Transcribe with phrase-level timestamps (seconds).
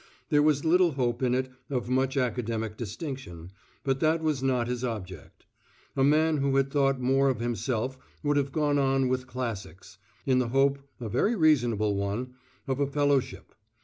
[0.31, 3.51] There was little hope in it of much academic distinction
[3.83, 5.45] but that was not his object.
[5.95, 10.39] A man who had thought more of himself would have gone on with Classics, in
[10.39, 12.33] the hope (a very reasonable one)
[12.67, 13.53] of a Fellowship.